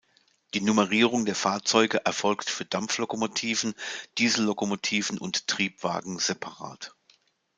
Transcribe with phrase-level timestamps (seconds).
[0.55, 3.75] Die Nummerierung der Fahrzeuge erfolgt für Dampflokomotiven,
[4.17, 6.95] Diesellokomotiven und Triebwagen separat.